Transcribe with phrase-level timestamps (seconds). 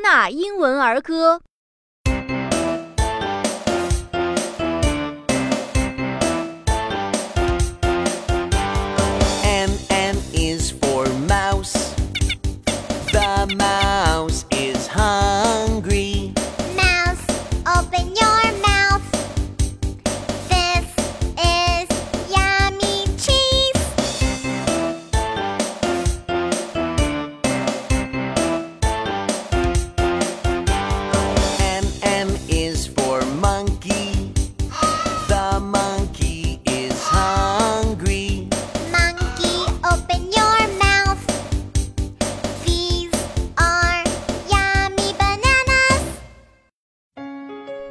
[0.00, 1.40] 纳英文儿歌。
[9.44, 11.94] M M is for mouse.
[13.12, 14.11] The mouse